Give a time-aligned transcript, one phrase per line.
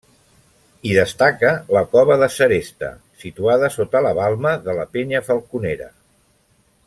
[0.85, 2.91] Hi destaca la Cova de s'Aresta,
[3.25, 5.91] situada sota la balma de la penya Falconera.